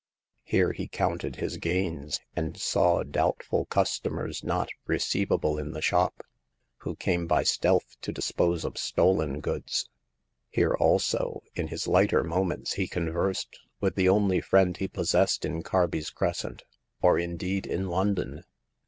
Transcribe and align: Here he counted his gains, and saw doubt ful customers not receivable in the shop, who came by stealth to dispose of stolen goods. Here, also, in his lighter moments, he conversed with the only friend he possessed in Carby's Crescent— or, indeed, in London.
Here 0.41 0.71
he 0.71 0.87
counted 0.87 1.35
his 1.35 1.57
gains, 1.57 2.19
and 2.35 2.57
saw 2.59 3.03
doubt 3.03 3.43
ful 3.43 3.65
customers 3.65 4.43
not 4.43 4.69
receivable 4.87 5.59
in 5.59 5.73
the 5.73 5.81
shop, 5.83 6.23
who 6.77 6.95
came 6.95 7.27
by 7.27 7.43
stealth 7.43 7.97
to 8.01 8.11
dispose 8.11 8.65
of 8.65 8.79
stolen 8.79 9.41
goods. 9.41 9.89
Here, 10.49 10.73
also, 10.73 11.43
in 11.53 11.67
his 11.67 11.87
lighter 11.87 12.23
moments, 12.23 12.73
he 12.73 12.87
conversed 12.87 13.59
with 13.79 13.93
the 13.93 14.09
only 14.09 14.41
friend 14.41 14.75
he 14.75 14.87
possessed 14.87 15.45
in 15.45 15.61
Carby's 15.61 16.09
Crescent— 16.09 16.63
or, 17.03 17.19
indeed, 17.19 17.67
in 17.67 17.87
London. 17.87 18.43